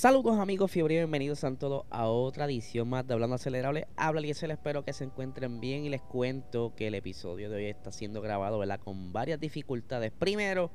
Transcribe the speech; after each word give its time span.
Saludos 0.00 0.38
amigos 0.38 0.70
fiebre, 0.70 0.96
bienvenidos 0.96 1.44
a 1.44 1.54
todos 1.56 1.84
a 1.90 2.06
otra 2.06 2.46
edición 2.46 2.88
más 2.88 3.06
de 3.06 3.12
Hablando 3.12 3.36
Acelerable. 3.36 3.86
Habla 3.96 4.22
y 4.22 4.28
les 4.28 4.42
espero 4.42 4.82
que 4.82 4.94
se 4.94 5.04
encuentren 5.04 5.60
bien 5.60 5.84
y 5.84 5.90
les 5.90 6.00
cuento 6.00 6.72
que 6.74 6.86
el 6.86 6.94
episodio 6.94 7.50
de 7.50 7.56
hoy 7.56 7.64
está 7.66 7.92
siendo 7.92 8.22
grabado, 8.22 8.58
¿verdad? 8.58 8.80
Con 8.82 9.12
varias 9.12 9.38
dificultades. 9.38 10.10
Primero, 10.10 10.70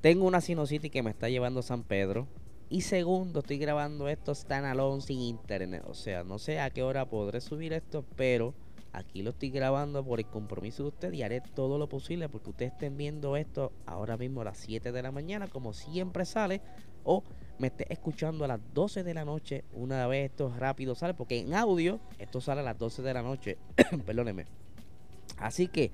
tengo 0.00 0.24
una 0.24 0.40
sinusitis 0.40 0.90
que 0.90 1.02
me 1.02 1.10
está 1.10 1.28
llevando 1.28 1.60
San 1.60 1.82
Pedro. 1.82 2.28
Y 2.70 2.80
segundo, 2.80 3.40
estoy 3.40 3.58
grabando 3.58 4.08
esto 4.08 4.34
standalone 4.34 5.02
sin 5.02 5.20
internet. 5.20 5.82
O 5.86 5.92
sea, 5.92 6.24
no 6.24 6.38
sé 6.38 6.58
a 6.58 6.70
qué 6.70 6.82
hora 6.82 7.04
podré 7.04 7.42
subir 7.42 7.74
esto, 7.74 8.06
pero 8.16 8.54
aquí 8.94 9.20
lo 9.20 9.32
estoy 9.32 9.50
grabando 9.50 10.02
por 10.02 10.18
el 10.18 10.28
compromiso 10.28 10.82
de 10.82 10.88
ustedes 10.88 11.14
y 11.16 11.22
haré 11.22 11.42
todo 11.42 11.76
lo 11.76 11.90
posible 11.90 12.30
porque 12.30 12.48
ustedes 12.48 12.72
estén 12.72 12.96
viendo 12.96 13.36
esto 13.36 13.70
ahora 13.84 14.16
mismo 14.16 14.40
a 14.40 14.44
las 14.44 14.56
7 14.56 14.92
de 14.92 15.02
la 15.02 15.12
mañana, 15.12 15.46
como 15.46 15.74
siempre 15.74 16.24
sale, 16.24 16.62
o 17.04 17.22
me 17.58 17.68
esté 17.68 17.92
escuchando 17.92 18.44
a 18.44 18.48
las 18.48 18.60
12 18.74 19.02
de 19.02 19.14
la 19.14 19.24
noche, 19.24 19.64
una 19.72 20.06
vez 20.06 20.30
esto 20.30 20.52
rápido 20.56 20.94
sale, 20.94 21.14
porque 21.14 21.38
en 21.38 21.54
audio 21.54 22.00
esto 22.18 22.40
sale 22.40 22.60
a 22.60 22.64
las 22.64 22.78
12 22.78 23.02
de 23.02 23.14
la 23.14 23.22
noche, 23.22 23.58
perdóneme. 24.06 24.46
Así 25.38 25.68
que 25.68 25.90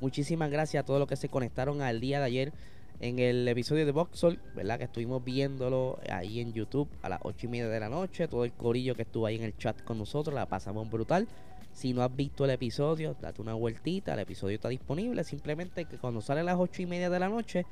muchísimas 0.00 0.50
gracias 0.50 0.82
a 0.82 0.86
todos 0.86 1.00
los 1.00 1.08
que 1.08 1.16
se 1.16 1.28
conectaron 1.28 1.82
al 1.82 2.00
día 2.00 2.18
de 2.18 2.24
ayer 2.24 2.52
en 3.00 3.18
el 3.18 3.46
episodio 3.46 3.84
de 3.84 3.92
Voxel, 3.92 4.40
¿verdad? 4.54 4.78
Que 4.78 4.84
estuvimos 4.84 5.22
viéndolo 5.22 5.98
ahí 6.10 6.40
en 6.40 6.52
YouTube 6.52 6.88
a 7.02 7.08
las 7.08 7.20
8 7.22 7.46
y 7.46 7.48
media 7.48 7.68
de 7.68 7.80
la 7.80 7.88
noche, 7.88 8.28
todo 8.28 8.44
el 8.44 8.52
corillo 8.52 8.94
que 8.94 9.02
estuvo 9.02 9.26
ahí 9.26 9.36
en 9.36 9.42
el 9.42 9.56
chat 9.56 9.82
con 9.84 9.98
nosotros, 9.98 10.34
la 10.34 10.46
pasamos 10.46 10.88
brutal. 10.90 11.28
Si 11.72 11.92
no 11.92 12.02
has 12.02 12.14
visto 12.14 12.46
el 12.46 12.52
episodio, 12.52 13.14
date 13.20 13.42
una 13.42 13.52
vueltita, 13.52 14.14
el 14.14 14.20
episodio 14.20 14.54
está 14.54 14.70
disponible, 14.70 15.24
simplemente 15.24 15.84
que 15.84 15.98
cuando 15.98 16.22
sale 16.22 16.40
a 16.40 16.44
las 16.44 16.56
8 16.58 16.82
y 16.82 16.86
media 16.86 17.10
de 17.10 17.18
la 17.18 17.28
noche 17.28 17.66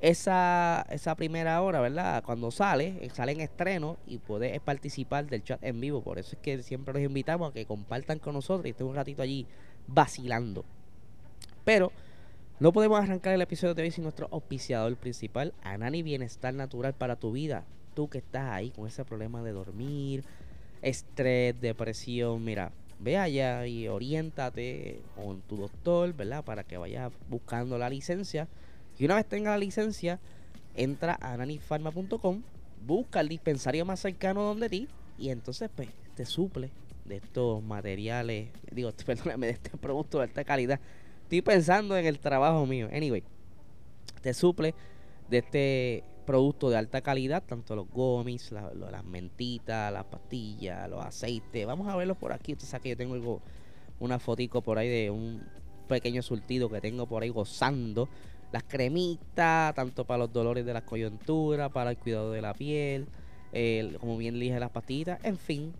esa, 0.00 0.86
esa 0.90 1.14
primera 1.14 1.60
hora, 1.62 1.80
¿verdad? 1.80 2.22
Cuando 2.24 2.50
sale, 2.50 2.98
eh, 3.00 3.10
sale 3.10 3.32
en 3.32 3.40
estreno 3.40 3.96
y 4.06 4.18
puedes 4.18 4.60
participar 4.60 5.26
del 5.26 5.42
chat 5.42 5.62
en 5.62 5.80
vivo. 5.80 6.02
Por 6.02 6.18
eso 6.18 6.36
es 6.36 6.42
que 6.42 6.62
siempre 6.62 6.94
los 6.94 7.02
invitamos 7.02 7.50
a 7.50 7.54
que 7.54 7.64
compartan 7.66 8.18
con 8.18 8.34
nosotros 8.34 8.66
y 8.66 8.70
estén 8.70 8.86
un 8.86 8.94
ratito 8.94 9.22
allí 9.22 9.46
vacilando. 9.86 10.64
Pero 11.64 11.92
no 12.60 12.72
podemos 12.72 13.00
arrancar 13.00 13.34
el 13.34 13.42
episodio 13.42 13.74
de 13.74 13.82
hoy 13.82 13.90
sin 13.90 14.04
nuestro 14.04 14.28
auspiciador 14.30 14.96
principal, 14.96 15.54
Anani 15.62 16.02
Bienestar 16.02 16.54
Natural 16.54 16.94
para 16.94 17.16
tu 17.16 17.32
vida. 17.32 17.64
Tú 17.94 18.08
que 18.08 18.18
estás 18.18 18.50
ahí 18.50 18.70
con 18.70 18.86
ese 18.86 19.04
problema 19.04 19.42
de 19.42 19.52
dormir, 19.52 20.24
estrés, 20.82 21.58
depresión, 21.60 22.44
mira, 22.44 22.72
ve 22.98 23.16
allá 23.16 23.66
y 23.66 23.88
oriéntate 23.88 25.00
con 25.14 25.40
tu 25.42 25.56
doctor, 25.56 26.12
¿verdad? 26.12 26.44
Para 26.44 26.64
que 26.64 26.76
vayas 26.76 27.10
buscando 27.28 27.78
la 27.78 27.88
licencia 27.88 28.48
y 28.98 29.04
una 29.04 29.16
vez 29.16 29.26
tenga 29.26 29.50
la 29.50 29.58
licencia, 29.58 30.20
entra 30.74 31.18
a 31.20 31.36
nanifarma.com, 31.36 32.42
busca 32.86 33.20
el 33.20 33.28
dispensario 33.28 33.84
más 33.84 34.00
cercano 34.00 34.42
donde 34.42 34.68
ti 34.68 34.88
y 35.18 35.30
entonces 35.30 35.70
pues 35.74 35.88
te 36.14 36.24
suple 36.24 36.70
de 37.04 37.16
estos 37.16 37.62
materiales, 37.62 38.48
digo, 38.70 38.92
perdóname, 39.06 39.46
de 39.46 39.52
este 39.52 39.70
producto 39.76 40.18
de 40.18 40.24
alta 40.24 40.44
calidad. 40.44 40.80
Estoy 41.22 41.42
pensando 41.42 41.96
en 41.96 42.06
el 42.06 42.18
trabajo 42.18 42.66
mío. 42.66 42.88
Anyway, 42.92 43.22
te 44.22 44.34
suple 44.34 44.74
de 45.28 45.38
este 45.38 46.04
producto 46.24 46.70
de 46.70 46.76
alta 46.76 47.00
calidad, 47.00 47.42
tanto 47.44 47.76
los 47.76 47.88
gomis, 47.88 48.52
las 48.52 49.04
mentitas, 49.04 49.92
las 49.92 50.04
pastillas, 50.04 50.88
los 50.88 51.04
aceites. 51.04 51.66
Vamos 51.66 51.88
a 51.88 51.96
verlos 51.96 52.16
por 52.16 52.32
aquí. 52.32 52.52
Usted 52.52 52.66
sabe 52.66 52.82
que 52.82 52.88
yo 52.90 52.96
tengo 52.96 53.14
algo, 53.14 53.40
una 54.00 54.18
fotico 54.18 54.62
por 54.62 54.78
ahí 54.78 54.88
de 54.88 55.10
un 55.10 55.42
pequeño 55.88 56.22
surtido 56.22 56.68
que 56.68 56.80
tengo 56.80 57.06
por 57.06 57.22
ahí 57.22 57.28
gozando 57.28 58.08
las 58.56 58.64
cremitas, 58.64 59.74
tanto 59.74 60.06
para 60.06 60.18
los 60.18 60.32
dolores 60.32 60.64
de 60.64 60.72
la 60.72 60.82
coyuntura, 60.82 61.68
para 61.68 61.90
el 61.90 61.98
cuidado 61.98 62.32
de 62.32 62.40
la 62.40 62.54
piel, 62.54 63.06
como 64.00 64.16
bien 64.16 64.40
dije, 64.40 64.58
las 64.58 64.70
pastillitas, 64.70 65.22
en 65.24 65.36
fin. 65.36 65.74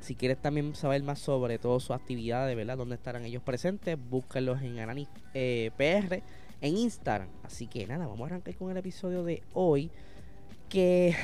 Si 0.00 0.14
quieres 0.14 0.40
también 0.40 0.74
saber 0.74 1.02
más 1.02 1.18
sobre 1.18 1.58
todas 1.58 1.82
sus 1.82 1.94
actividades, 1.94 2.56
¿verdad? 2.56 2.78
Dónde 2.78 2.94
estarán 2.94 3.26
ellos 3.26 3.42
presentes, 3.42 3.98
búsquenlos 3.98 4.62
en 4.62 4.78
Anani 4.78 5.06
eh, 5.34 5.72
PR 5.76 6.22
en 6.62 6.76
Instagram. 6.78 7.28
Así 7.42 7.66
que 7.66 7.86
nada, 7.86 8.06
vamos 8.06 8.22
a 8.22 8.26
arrancar 8.26 8.54
con 8.56 8.70
el 8.70 8.78
episodio 8.78 9.22
de 9.22 9.42
hoy, 9.52 9.90
que 10.70 11.14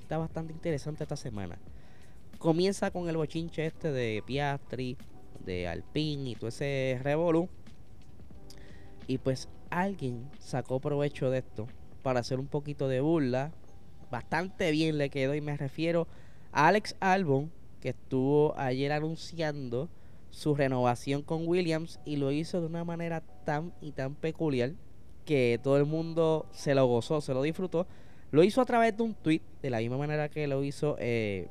está 0.00 0.16
bastante 0.16 0.54
interesante 0.54 1.04
esta 1.04 1.16
semana. 1.16 1.58
Comienza 2.38 2.90
con 2.90 3.06
el 3.10 3.18
bochinche 3.18 3.66
este 3.66 3.92
de 3.92 4.22
Piastri, 4.24 4.96
de 5.44 5.68
Alpine 5.68 6.30
y 6.30 6.34
todo 6.36 6.48
ese 6.48 6.98
revolú. 7.02 7.50
Y 9.06 9.18
pues 9.18 9.48
alguien 9.70 10.28
sacó 10.38 10.80
provecho 10.80 11.30
de 11.30 11.38
esto 11.38 11.66
para 12.02 12.20
hacer 12.20 12.38
un 12.38 12.46
poquito 12.46 12.88
de 12.88 13.00
burla. 13.00 13.52
Bastante 14.10 14.70
bien 14.70 14.98
le 14.98 15.10
quedó 15.10 15.34
y 15.34 15.40
me 15.40 15.56
refiero 15.56 16.06
a 16.52 16.68
Alex 16.68 16.96
Albon, 17.00 17.50
que 17.80 17.90
estuvo 17.90 18.58
ayer 18.58 18.92
anunciando 18.92 19.88
su 20.30 20.54
renovación 20.54 21.22
con 21.22 21.46
Williams 21.46 22.00
y 22.04 22.16
lo 22.16 22.32
hizo 22.32 22.60
de 22.60 22.66
una 22.66 22.84
manera 22.84 23.22
tan 23.44 23.72
y 23.80 23.92
tan 23.92 24.14
peculiar 24.14 24.72
que 25.24 25.60
todo 25.62 25.76
el 25.76 25.84
mundo 25.84 26.46
se 26.52 26.74
lo 26.74 26.86
gozó, 26.86 27.20
se 27.20 27.34
lo 27.34 27.42
disfrutó. 27.42 27.86
Lo 28.30 28.42
hizo 28.42 28.60
a 28.60 28.64
través 28.64 28.96
de 28.96 29.02
un 29.02 29.14
tweet, 29.14 29.42
de 29.62 29.70
la 29.70 29.78
misma 29.78 29.98
manera 29.98 30.28
que 30.28 30.46
lo 30.46 30.62
hizo 30.64 30.96
eh, 30.98 31.48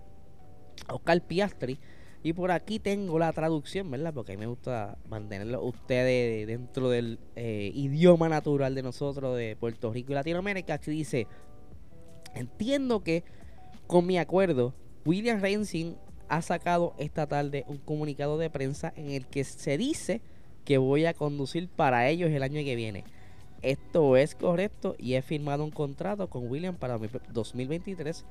Oscar 0.89 1.22
Piastri 1.22 1.79
y 2.23 2.33
por 2.33 2.51
aquí 2.51 2.79
tengo 2.79 3.19
la 3.19 3.31
traducción, 3.31 3.89
¿verdad? 3.91 4.13
Porque 4.13 4.33
a 4.33 4.35
mí 4.35 4.39
me 4.39 4.47
gusta 4.47 4.97
mantenerlo 5.07 5.63
ustedes 5.63 6.47
dentro 6.47 6.89
del 6.89 7.19
eh, 7.35 7.72
idioma 7.73 8.28
natural 8.28 8.75
de 8.75 8.83
nosotros, 8.83 9.38
de 9.38 9.55
Puerto 9.55 9.94
Rico 9.94 10.11
y 10.11 10.16
Latinoamérica. 10.16 10.75
Aquí 10.75 10.91
dice, 10.91 11.28
entiendo 12.33 13.03
que 13.03 13.23
con 13.85 14.05
mi 14.05 14.17
acuerdo, 14.17 14.73
William 15.05 15.41
Racing 15.41 15.94
ha 16.28 16.41
sacado 16.41 16.94
esta 16.97 17.28
tarde 17.28 17.63
un 17.67 17.78
comunicado 17.78 18.38
de 18.38 18.49
prensa 18.49 18.91
en 18.95 19.11
el 19.11 19.28
que 19.28 19.44
se 19.44 19.78
dice 19.78 20.22
que 20.66 20.78
voy 20.78 21.05
a 21.05 21.13
conducir 21.13 21.69
para 21.69 22.09
ellos 22.09 22.31
el 22.31 22.44
año 22.44 22.61
que 22.63 22.75
viene. 22.75 23.05
Esto 23.61 24.17
es 24.17 24.35
correcto 24.35 24.95
y 24.99 25.13
he 25.13 25.22
firmado 25.22 25.63
un 25.63 25.72
contrato 25.72 26.29
con 26.29 26.49
William 26.49 26.75
para 26.75 26.97
2023. 27.31 28.25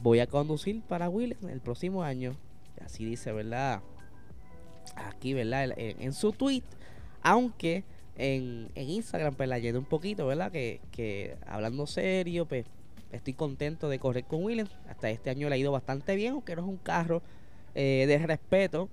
Voy 0.00 0.20
a 0.20 0.26
conducir 0.26 0.80
para 0.82 1.10
William 1.10 1.48
el 1.48 1.60
próximo 1.60 2.02
año 2.02 2.36
Así 2.84 3.04
dice, 3.04 3.32
¿verdad? 3.32 3.80
Aquí, 4.96 5.34
¿verdad? 5.34 5.72
En, 5.76 6.12
su 6.12 6.32
tweet. 6.32 6.62
Aunque 7.22 7.84
en, 8.16 8.70
Instagram, 8.74 9.34
pues 9.34 9.48
la 9.48 9.58
llené 9.58 9.78
un 9.78 9.84
poquito, 9.84 10.26
¿verdad? 10.26 10.50
Que, 10.50 11.36
hablando 11.46 11.86
serio, 11.86 12.46
pues 12.46 12.66
estoy 13.10 13.34
contento 13.34 13.88
de 13.88 13.98
correr 13.98 14.24
con 14.24 14.44
Williams. 14.44 14.76
Hasta 14.88 15.10
este 15.10 15.30
año 15.30 15.48
le 15.48 15.54
ha 15.54 15.58
ido 15.58 15.72
bastante 15.72 16.14
bien, 16.16 16.34
aunque 16.34 16.56
no 16.56 16.62
es 16.62 16.68
un 16.68 16.78
carro 16.78 17.22
eh, 17.74 18.04
de 18.06 18.18
respeto. 18.18 18.88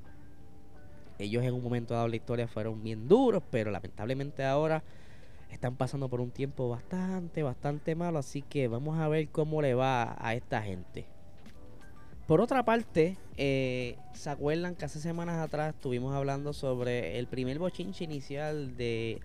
Ellos 1.18 1.44
en 1.44 1.54
un 1.54 1.62
momento 1.62 1.94
dado 1.94 2.08
la 2.08 2.16
historia 2.16 2.48
fueron 2.48 2.82
bien 2.82 3.08
duros, 3.10 3.44
pero 3.52 3.72
lamentablemente 3.72 4.46
ahora 4.46 4.84
están 5.52 5.76
pasando 5.76 6.08
por 6.08 6.22
un 6.22 6.32
tiempo 6.32 6.70
bastante, 6.70 7.44
bastante 7.44 7.96
malo. 7.96 8.20
Así 8.20 8.42
que 8.42 8.68
vamos 8.68 8.98
a 9.00 9.08
ver 9.10 9.28
cómo 9.30 9.62
le 9.62 9.74
va 9.74 10.16
a 10.20 10.34
esta 10.36 10.62
gente. 10.62 11.08
Por 12.30 12.42
otra 12.42 12.64
parte, 12.64 13.18
eh, 13.38 13.98
¿se 14.14 14.30
acuerdan 14.30 14.76
que 14.76 14.86
hace 14.86 15.00
semanas 15.00 15.40
atrás 15.40 15.74
estuvimos 15.74 16.14
hablando 16.14 16.54
sobre 16.54 17.18
el 17.18 17.26
primer 17.26 17.58
bochinche 17.58 18.04
inicial 18.04 18.78
de 18.78 19.20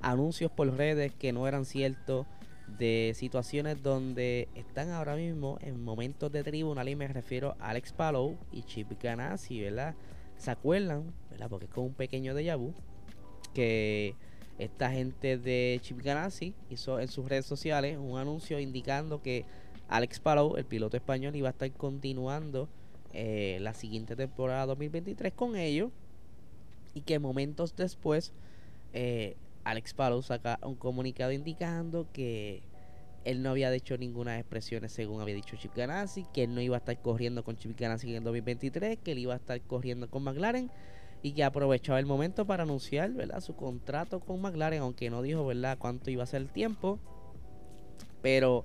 anuncios 0.00 0.50
por 0.50 0.76
redes 0.76 1.12
que 1.14 1.32
no 1.32 1.46
eran 1.46 1.64
ciertos, 1.64 2.26
de 2.66 3.12
situaciones 3.14 3.80
donde 3.80 4.48
están 4.56 4.90
ahora 4.90 5.14
mismo 5.14 5.58
en 5.60 5.84
momentos 5.84 6.32
de 6.32 6.42
tribunal 6.42 6.88
y 6.88 6.96
me 6.96 7.06
refiero 7.06 7.54
a 7.60 7.68
Alex 7.68 7.92
Palou 7.92 8.36
y 8.50 8.64
Chip 8.64 9.00
Ganassi, 9.00 9.60
¿verdad? 9.60 9.94
¿Se 10.36 10.50
acuerdan? 10.50 11.14
¿verdad? 11.30 11.48
Porque 11.48 11.66
es 11.66 11.70
como 11.70 11.86
un 11.86 11.94
pequeño 11.94 12.34
déjà 12.34 12.56
vu 12.56 12.74
que 13.54 14.16
esta 14.58 14.90
gente 14.90 15.38
de 15.38 15.78
Chip 15.80 16.02
Ganassi 16.02 16.56
hizo 16.70 16.98
en 16.98 17.06
sus 17.06 17.28
redes 17.28 17.46
sociales 17.46 17.98
un 17.98 18.18
anuncio 18.18 18.58
indicando 18.58 19.22
que 19.22 19.44
Alex 19.88 20.20
Palou, 20.20 20.56
el 20.56 20.64
piloto 20.64 20.96
español, 20.96 21.34
iba 21.34 21.48
a 21.48 21.52
estar 21.52 21.70
continuando 21.72 22.68
eh, 23.12 23.58
la 23.60 23.74
siguiente 23.74 24.16
temporada 24.16 24.66
2023 24.66 25.32
con 25.32 25.56
ellos. 25.56 25.90
Y 26.94 27.02
que 27.02 27.18
momentos 27.18 27.74
después, 27.76 28.32
eh, 28.92 29.36
Alex 29.64 29.94
Palou 29.94 30.22
saca 30.22 30.58
un 30.62 30.74
comunicado 30.74 31.32
indicando 31.32 32.06
que 32.12 32.62
él 33.24 33.42
no 33.42 33.50
había 33.50 33.72
hecho 33.74 33.96
ninguna 33.98 34.38
expresiones 34.38 34.92
según 34.92 35.20
había 35.20 35.34
dicho 35.34 35.56
Chip 35.56 35.74
Ganassi, 35.74 36.26
que 36.32 36.44
él 36.44 36.54
no 36.54 36.60
iba 36.60 36.76
a 36.76 36.78
estar 36.78 37.00
corriendo 37.00 37.44
con 37.44 37.56
Chip 37.56 37.78
Ganassi 37.78 38.10
en 38.10 38.16
el 38.16 38.24
2023, 38.24 38.98
que 38.98 39.12
él 39.12 39.18
iba 39.18 39.34
a 39.34 39.36
estar 39.36 39.60
corriendo 39.62 40.08
con 40.08 40.22
McLaren 40.22 40.70
y 41.22 41.32
que 41.32 41.44
aprovechaba 41.44 41.98
el 41.98 42.06
momento 42.06 42.46
para 42.46 42.62
anunciar 42.62 43.12
¿verdad? 43.12 43.40
su 43.40 43.54
contrato 43.54 44.20
con 44.20 44.40
McLaren, 44.40 44.80
aunque 44.80 45.10
no 45.10 45.22
dijo 45.22 45.44
¿verdad? 45.46 45.76
cuánto 45.78 46.10
iba 46.10 46.22
a 46.22 46.26
ser 46.26 46.42
el 46.42 46.48
tiempo. 46.48 46.98
Pero 48.22 48.64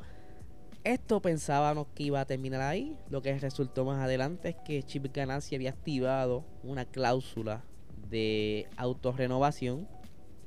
esto 0.84 1.22
pensábamos 1.22 1.88
que 1.96 2.04
iba 2.04 2.20
a 2.20 2.26
terminar 2.26 2.62
ahí. 2.62 2.98
Lo 3.10 3.22
que 3.22 3.38
resultó 3.40 3.86
más 3.86 4.02
adelante 4.02 4.50
es 4.50 4.56
que 4.66 4.84
Chip 4.84 5.14
Ganassi 5.14 5.56
había 5.56 5.70
activado 5.70 6.44
una 6.64 6.86
cláusula 6.86 7.64
de 8.10 8.68
autorrenovación 8.78 9.88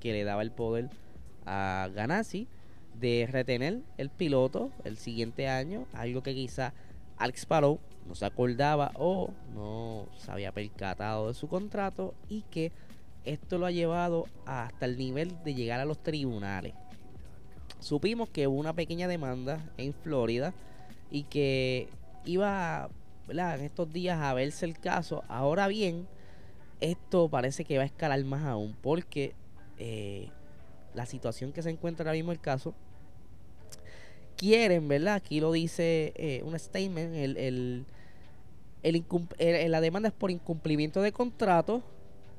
que 0.00 0.12
le 0.12 0.24
daba 0.24 0.42
el 0.42 0.52
poder 0.52 0.90
a 1.46 1.88
Ganassi 1.94 2.48
de 2.98 3.28
retener 3.30 3.80
el 3.98 4.10
piloto 4.10 4.70
el 4.84 4.96
siguiente 4.96 5.48
año, 5.48 5.86
algo 5.92 6.22
que 6.22 6.34
quizá 6.34 6.72
Alex 7.16 7.46
Palou 7.46 7.80
no 8.06 8.14
se 8.14 8.24
acordaba 8.24 8.92
o 8.94 9.30
no 9.54 10.06
se 10.16 10.30
había 10.30 10.52
percatado 10.52 11.28
de 11.28 11.34
su 11.34 11.48
contrato 11.48 12.14
y 12.28 12.42
que 12.42 12.72
esto 13.24 13.58
lo 13.58 13.66
ha 13.66 13.70
llevado 13.70 14.26
hasta 14.46 14.86
el 14.86 14.96
nivel 14.96 15.42
de 15.42 15.54
llegar 15.54 15.80
a 15.80 15.84
los 15.84 16.02
tribunales. 16.02 16.74
Supimos 17.80 18.28
que 18.28 18.46
hubo 18.46 18.58
una 18.58 18.72
pequeña 18.72 19.08
demanda 19.08 19.70
en 19.76 19.94
Florida 19.94 20.54
y 21.10 21.24
que 21.24 21.88
iba 22.24 22.88
en 23.28 23.60
estos 23.60 23.92
días 23.92 24.20
a 24.20 24.34
verse 24.34 24.64
el 24.64 24.78
caso. 24.78 25.24
Ahora 25.28 25.68
bien, 25.68 26.06
esto 26.80 27.28
parece 27.28 27.64
que 27.64 27.76
va 27.76 27.82
a 27.84 27.86
escalar 27.86 28.22
más 28.24 28.44
aún 28.44 28.76
porque 28.82 29.34
eh, 29.78 30.30
la 30.94 31.06
situación 31.06 31.52
que 31.52 31.62
se 31.62 31.70
encuentra 31.70 32.04
ahora 32.04 32.16
mismo 32.16 32.32
el 32.32 32.40
caso 32.40 32.74
quieren, 34.36 34.88
¿verdad? 34.88 35.14
Aquí 35.14 35.40
lo 35.40 35.52
dice 35.52 36.12
eh, 36.16 36.42
un 36.44 36.58
statement, 36.58 37.14
el, 37.14 37.36
el, 37.36 37.84
el, 38.82 39.70
la 39.70 39.80
demanda 39.80 40.08
es 40.08 40.14
por 40.14 40.30
incumplimiento 40.30 41.02
de 41.02 41.12
contrato, 41.12 41.82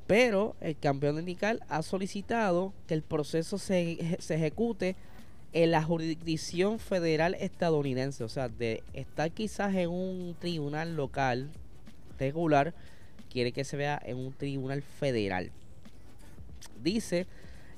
pero 0.06 0.56
el 0.60 0.78
campeón 0.78 1.16
de 1.16 1.22
Nical 1.22 1.60
ha 1.68 1.82
solicitado 1.82 2.72
que 2.86 2.94
el 2.94 3.02
proceso 3.02 3.58
se, 3.58 4.16
se 4.20 4.36
ejecute 4.36 4.96
en 5.52 5.70
la 5.70 5.82
jurisdicción 5.82 6.78
federal 6.78 7.34
estadounidense, 7.34 8.24
o 8.24 8.28
sea, 8.28 8.48
de 8.48 8.82
estar 8.92 9.30
quizás 9.30 9.74
en 9.74 9.90
un 9.90 10.36
tribunal 10.38 10.94
local 10.94 11.48
regular, 12.18 12.74
quiere 13.30 13.52
que 13.52 13.64
se 13.64 13.76
vea 13.76 14.00
en 14.04 14.16
un 14.18 14.32
tribunal 14.32 14.82
federal. 14.82 15.50
Dice 16.82 17.26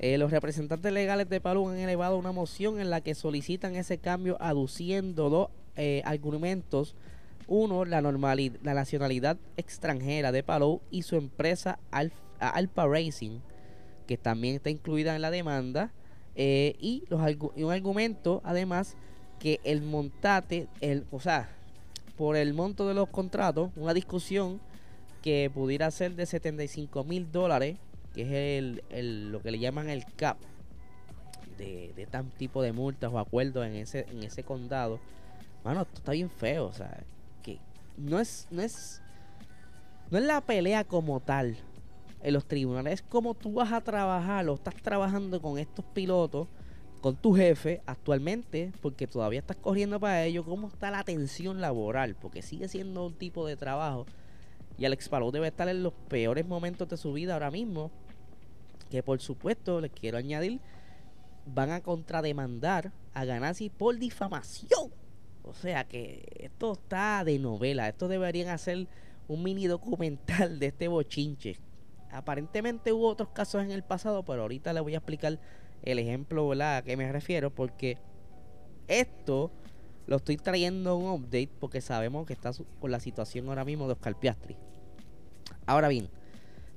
eh, 0.03 0.17
los 0.17 0.31
representantes 0.31 0.93
legales 0.93 1.29
de 1.29 1.43
Palú 1.43 1.69
han 1.69 1.77
elevado 1.77 2.17
una 2.17 2.33
moción 2.33 2.81
en 2.81 2.89
la 2.89 3.03
que 3.03 3.15
solicitan 3.15 3.77
ese 3.77 3.99
cambio 3.99 4.39
aduciendo 4.41 5.29
dos 5.29 5.49
eh, 5.77 6.01
argumentos. 6.07 6.95
Uno, 7.47 7.85
la, 7.85 8.01
la 8.01 8.75
nacionalidad 8.75 9.37
extranjera 9.59 10.33
de 10.33 10.43
Palou 10.43 10.81
y 10.91 11.03
su 11.03 11.17
empresa 11.17 11.79
Alpha, 11.91 12.87
Racing, 12.87 13.41
que 14.07 14.17
también 14.17 14.55
está 14.55 14.71
incluida 14.71 15.15
en 15.17 15.21
la 15.21 15.31
demanda. 15.31 15.93
Eh, 16.37 16.77
y, 16.79 17.05
los, 17.09 17.21
un 17.57 17.73
argumento, 17.73 18.41
además, 18.45 18.97
que 19.39 19.61
el 19.65 19.83
montate, 19.83 20.69
el, 20.81 21.05
o 21.11 21.21
sea, 21.21 21.49
por 22.17 22.37
el 22.37 22.55
monto 22.55 22.87
de 22.87 22.95
los 22.95 23.09
contratos, 23.09 23.71
una 23.77 23.95
discusión 23.95 24.61
que 25.23 25.51
pudiera 25.53 25.91
ser 25.91 26.15
de 26.15 26.27
75 26.27 27.05
mil 27.05 27.31
dólares 27.31 27.77
que 28.15 28.23
es 28.23 28.83
el, 28.91 29.31
lo 29.31 29.43
que 29.43 29.51
le 29.51 29.59
llaman 29.59 29.89
el 29.89 30.05
CAP 30.05 30.39
de, 31.59 31.93
de 31.95 32.07
tan 32.07 32.31
tipo 32.31 32.63
de 32.63 32.73
multas 32.73 33.11
o 33.13 33.19
acuerdos 33.19 33.67
en 33.67 33.75
ese, 33.75 34.07
en 34.11 34.23
ese 34.23 34.43
condado. 34.43 34.99
Mano, 35.65 35.83
esto 35.83 35.99
está 35.99 36.13
bien 36.13 36.31
feo, 36.31 36.67
o 36.67 36.73
sea, 36.73 37.03
que 37.43 37.59
no 37.97 38.19
es, 38.19 38.49
no 38.51 38.63
es, 38.63 39.03
no 40.11 40.19
es 40.19 40.25
la 40.25 40.41
pelea 40.41 40.85
como 40.85 41.21
tal 41.21 41.57
en 42.23 42.35
los 42.35 42.47
tribunales, 42.47 42.95
es 42.95 43.03
como 43.03 43.35
tú 43.35 43.55
vas 43.55 43.73
a 43.73 43.81
trabajar 43.81 44.49
o 44.49 44.55
estás 44.55 44.75
trabajando 44.77 45.41
con 45.41 45.59
estos 45.59 45.85
pilotos, 45.87 46.49
con 47.01 47.17
tu 47.17 47.35
jefe 47.35 47.81
actualmente, 47.87 48.73
porque 48.83 49.07
todavía 49.07 49.41
estás 49.41 49.57
corriendo 49.57 49.99
para 49.99 50.25
ello, 50.25 50.45
cómo 50.45 50.69
está 50.69 50.91
la 50.91 51.03
tensión 51.03 51.61
laboral, 51.61 52.15
porque 52.15 52.43
sigue 52.43 52.69
siendo 52.69 53.07
un 53.07 53.15
tipo 53.15 53.47
de 53.47 53.57
trabajo 53.57 54.07
y 54.81 54.87
Alex 54.87 55.11
Palou 55.11 55.31
debe 55.31 55.49
estar 55.49 55.69
en 55.69 55.83
los 55.83 55.93
peores 56.09 56.47
momentos 56.47 56.89
de 56.89 56.97
su 56.97 57.13
vida 57.13 57.35
ahora 57.35 57.51
mismo. 57.51 57.91
Que 58.89 59.03
por 59.03 59.21
supuesto, 59.21 59.79
les 59.79 59.91
quiero 59.91 60.17
añadir, 60.17 60.59
van 61.45 61.71
a 61.71 61.83
contrademandar 61.83 62.91
a 63.13 63.27
Ganassi 63.27 63.69
por 63.69 63.99
difamación. 63.99 64.91
O 65.43 65.53
sea 65.53 65.85
que 65.85 66.27
esto 66.41 66.73
está 66.73 67.25
de 67.25 67.39
novela. 67.39 67.91
Esto 67.91 68.09
deberían 68.09 68.49
hacer 68.49 68.89
un 69.29 69.43
mini 69.43 69.67
documental 69.67 70.59
de 70.59 70.69
este 70.69 70.89
bochinche. 70.89 71.59
Aparentemente 72.13 72.93
hubo 72.93 73.09
otros 73.09 73.31
casos 73.31 73.63
en 73.63 73.71
el 73.71 73.83
pasado, 73.83 74.25
pero 74.25 74.43
ahorita 74.43 74.73
les 74.73 74.83
voy 74.83 74.95
a 74.95 74.99
explicar 74.99 75.39
el 75.83 75.99
ejemplo 75.99 76.53
a 76.53 76.83
que 76.83 76.97
me 76.97 77.11
refiero. 77.11 77.51
Porque 77.51 77.99
esto 78.89 79.51
lo 80.07 80.17
estoy 80.17 80.37
trayendo 80.37 80.97
un 80.97 81.11
update 81.11 81.51
porque 81.61 81.81
sabemos 81.81 82.27
que 82.27 82.33
está 82.33 82.51
con 82.81 82.91
la 82.91 83.01
situación 83.01 83.49
ahora 83.49 83.65
mismo 83.65 83.87
de 83.87 83.93
Oscar 83.93 84.19
Piastri. 84.19 84.57
Ahora 85.67 85.89
bien, 85.89 86.09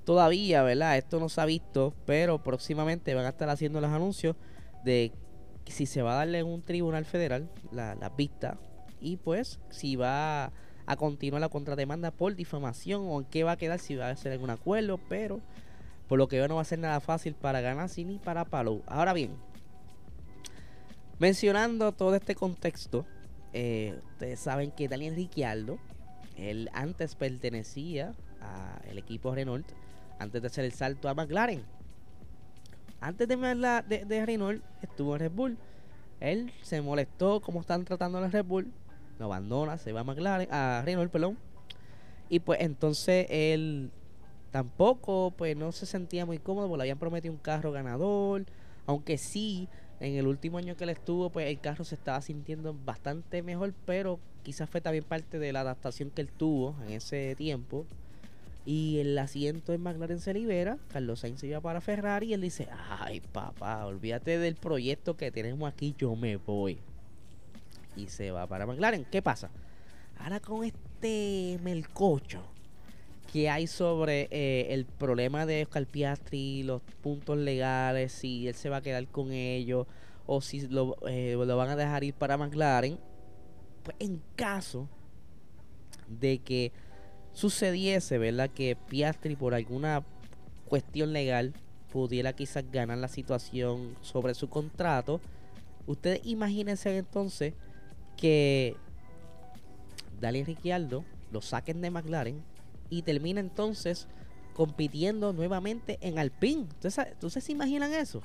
todavía, 0.05 0.61
¿verdad? 0.63 0.97
Esto 0.97 1.19
no 1.19 1.29
se 1.29 1.41
ha 1.41 1.45
visto, 1.45 1.93
pero 2.05 2.43
próximamente 2.43 3.13
van 3.15 3.25
a 3.25 3.29
estar 3.29 3.49
haciendo 3.49 3.81
los 3.81 3.91
anuncios 3.91 4.35
de 4.83 5.11
si 5.65 5.85
se 5.85 6.01
va 6.01 6.13
a 6.13 6.15
darle 6.17 6.39
en 6.39 6.47
un 6.47 6.61
tribunal 6.61 7.05
federal 7.05 7.49
la, 7.71 7.95
la 7.95 8.11
y 8.99 9.17
pues 9.17 9.59
si 9.69 9.95
va 9.95 10.51
a 10.85 10.95
continuar 10.95 11.41
la 11.41 11.49
contrademanda 11.49 12.11
por 12.11 12.35
difamación 12.35 13.03
o 13.07 13.19
en 13.19 13.25
qué 13.25 13.43
va 13.43 13.53
a 13.53 13.57
quedar, 13.57 13.79
si 13.79 13.95
va 13.95 14.09
a 14.09 14.15
ser 14.15 14.33
algún 14.33 14.49
acuerdo, 14.49 14.99
pero 15.09 15.41
por 16.07 16.17
lo 16.17 16.27
que 16.27 16.37
veo 16.37 16.47
no 16.47 16.55
va 16.55 16.61
a 16.61 16.65
ser 16.65 16.79
nada 16.79 16.99
fácil 16.99 17.33
para 17.33 17.61
ganar 17.61 17.89
ni 17.97 18.19
para 18.19 18.45
Palou. 18.45 18.83
Ahora 18.87 19.13
bien, 19.13 19.31
mencionando 21.19 21.91
todo 21.91 22.15
este 22.15 22.35
contexto, 22.35 23.05
eh, 23.53 23.99
ustedes 24.13 24.39
saben 24.39 24.71
que 24.71 24.87
Daniel 24.87 25.15
Ricciardo, 25.15 25.79
él 26.37 26.69
antes 26.73 27.15
pertenecía 27.15 28.13
el 28.89 28.97
equipo 28.97 29.33
Renault 29.33 29.65
antes 30.19 30.41
de 30.41 30.47
hacer 30.47 30.65
el 30.65 30.73
salto 30.73 31.07
a 31.07 31.13
McLaren. 31.13 31.63
Antes 32.99 33.27
de, 33.27 33.35
de, 33.87 34.05
de 34.05 34.25
Renault 34.25 34.63
estuvo 34.81 35.15
en 35.15 35.19
Red 35.19 35.31
Bull. 35.31 35.57
Él 36.19 36.53
se 36.61 36.81
molestó 36.81 37.41
cómo 37.41 37.61
están 37.61 37.83
tratando 37.85 38.17
a 38.17 38.27
Red 38.27 38.45
Bull. 38.45 38.71
Lo 39.19 39.25
abandona, 39.25 39.77
se 39.77 39.91
va 39.91 40.01
a 40.01 40.03
McLaren, 40.03 40.47
a 40.51 40.81
Renault, 40.85 41.11
perdón. 41.11 41.37
Y 42.29 42.39
pues 42.39 42.61
entonces 42.61 43.27
él 43.29 43.91
tampoco 44.51 45.33
pues 45.37 45.55
no 45.57 45.71
se 45.71 45.85
sentía 45.85 46.25
muy 46.25 46.37
cómodo 46.37 46.67
porque 46.67 46.77
le 46.77 46.83
habían 46.83 46.99
prometido 46.99 47.33
un 47.33 47.39
carro 47.39 47.71
ganador. 47.71 48.45
Aunque 48.85 49.17
sí, 49.17 49.67
en 49.99 50.15
el 50.15 50.27
último 50.27 50.57
año 50.57 50.75
que 50.75 50.83
él 50.83 50.89
estuvo, 50.89 51.29
pues 51.29 51.47
el 51.47 51.59
carro 51.59 51.83
se 51.83 51.95
estaba 51.95 52.21
sintiendo 52.21 52.75
bastante 52.85 53.41
mejor, 53.41 53.73
pero 53.85 54.19
quizás 54.43 54.69
fue 54.69 54.81
también 54.81 55.03
parte 55.03 55.39
de 55.39 55.53
la 55.53 55.61
adaptación 55.61 56.09
que 56.09 56.21
él 56.21 56.29
tuvo 56.29 56.75
en 56.85 56.93
ese 56.93 57.35
tiempo 57.35 57.85
y 58.65 58.99
el 58.99 59.17
asiento 59.17 59.73
en 59.73 59.81
McLaren 59.81 60.19
se 60.19 60.33
libera, 60.33 60.77
Carlos 60.87 61.19
Sainz 61.19 61.41
se 61.41 61.47
iba 61.47 61.59
para 61.59 61.81
Ferrari 61.81 62.27
y 62.27 62.33
él 62.33 62.41
dice, 62.41 62.67
ay 62.89 63.19
papá, 63.19 63.85
olvídate 63.85 64.37
del 64.39 64.55
proyecto 64.55 65.17
que 65.17 65.31
tenemos 65.31 65.71
aquí, 65.71 65.95
yo 65.97 66.15
me 66.15 66.37
voy. 66.37 66.79
Y 67.95 68.07
se 68.07 68.31
va 68.31 68.47
para 68.47 68.65
McLaren. 68.65 69.05
¿Qué 69.05 69.21
pasa? 69.21 69.49
Ahora 70.17 70.39
con 70.39 70.63
este 70.63 71.59
melcocho 71.63 72.41
que 73.31 73.49
hay 73.49 73.67
sobre 73.67 74.27
eh, 74.29 74.73
el 74.73 74.85
problema 74.85 75.45
de 75.45 75.63
Oscar 75.63 75.85
Piastri, 75.87 76.63
los 76.63 76.81
puntos 77.01 77.37
legales, 77.37 78.11
si 78.11 78.47
él 78.47 78.53
se 78.53 78.69
va 78.69 78.77
a 78.77 78.81
quedar 78.81 79.07
con 79.07 79.31
ellos 79.31 79.87
o 80.27 80.39
si 80.39 80.67
lo, 80.67 80.95
eh, 81.07 81.35
lo 81.35 81.57
van 81.57 81.69
a 81.69 81.75
dejar 81.75 82.03
ir 82.03 82.13
para 82.13 82.37
McLaren, 82.37 82.99
pues 83.83 83.97
en 83.99 84.21
caso 84.35 84.87
de 86.07 86.39
que 86.39 86.71
sucediese, 87.33 88.17
¿verdad? 88.17 88.49
Que 88.49 88.75
Piastri 88.75 89.35
por 89.35 89.53
alguna 89.53 90.03
cuestión 90.67 91.11
legal 91.11 91.53
pudiera 91.91 92.33
quizás 92.33 92.63
ganar 92.71 92.97
la 92.97 93.07
situación 93.07 93.95
sobre 94.01 94.33
su 94.33 94.49
contrato, 94.49 95.19
ustedes 95.87 96.21
imagínense 96.23 96.97
entonces 96.97 97.53
que 98.17 98.75
Daniel 100.19 100.45
Ricciardo 100.45 101.03
lo 101.31 101.41
saquen 101.41 101.81
de 101.81 101.91
McLaren 101.91 102.43
y 102.89 103.01
termina 103.01 103.39
entonces 103.39 104.07
compitiendo 104.53 105.33
nuevamente 105.33 105.97
en 106.01 106.19
Alpine. 106.19 106.67
¿Ustedes 106.75 107.43
se 107.43 107.51
imaginan 107.51 107.93
eso? 107.93 108.21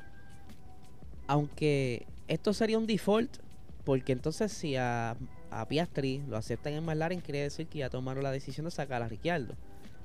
Aunque 1.27 2.07
esto 2.29 2.53
sería 2.53 2.79
un 2.79 2.87
default, 2.87 3.39
porque 3.85 4.13
entonces 4.13 4.53
si 4.53 4.77
a 4.77 5.17
Piastri 5.69 6.23
lo 6.29 6.37
aceptan 6.37 6.75
en 6.75 6.85
McLaren, 6.85 7.21
quiere 7.21 7.41
decir 7.41 7.67
que 7.67 7.79
ya 7.79 7.89
tomaron 7.89 8.23
la 8.23 8.31
decisión 8.31 8.65
de 8.67 8.71
sacar 8.71 9.03
a 9.03 9.09
Ricciardo. 9.09 9.55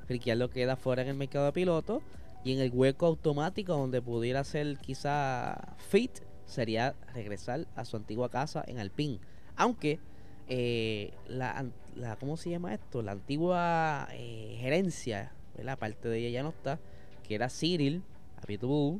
Ricciardo 0.07 0.49
queda 0.49 0.75
fuera 0.75 1.01
en 1.01 1.09
el 1.09 1.15
mercado 1.15 1.45
de 1.45 1.51
pilotos 1.51 2.01
y 2.45 2.53
en 2.53 2.59
el 2.59 2.71
hueco 2.71 3.05
automático 3.05 3.73
donde 3.73 4.01
pudiera 4.01 4.43
ser 4.43 4.77
quizá 4.77 5.75
fit 5.77 6.11
sería 6.45 6.93
regresar 7.13 7.67
a 7.75 7.85
su 7.85 7.95
antigua 7.97 8.29
casa 8.29 8.63
en 8.67 8.79
Alpine. 8.79 9.19
Aunque 9.55 9.99
eh, 10.47 11.13
la, 11.27 11.65
la, 11.95 12.15
¿cómo 12.17 12.37
se 12.37 12.49
llama 12.49 12.73
esto? 12.73 13.01
La 13.01 13.13
antigua 13.13 14.07
eh, 14.11 14.57
gerencia, 14.59 15.31
la 15.61 15.75
parte 15.75 16.09
de 16.09 16.19
ella 16.19 16.29
ya 16.29 16.43
no 16.43 16.49
está, 16.49 16.79
que 17.27 17.35
era 17.35 17.49
Cyril 17.49 18.03
Abitbol, 18.41 18.99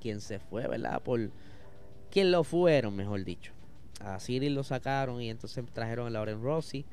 quien 0.00 0.20
se 0.20 0.38
fue, 0.38 0.66
¿verdad? 0.66 1.02
Por 1.02 1.30
quien 2.10 2.30
lo 2.30 2.44
fueron, 2.44 2.94
mejor 2.96 3.24
dicho. 3.24 3.52
A 4.00 4.18
Cyril 4.20 4.54
lo 4.54 4.64
sacaron 4.64 5.20
y 5.20 5.30
entonces 5.30 5.64
trajeron 5.72 6.06
a 6.06 6.10
Lauren 6.10 6.42
Rossi 6.42 6.84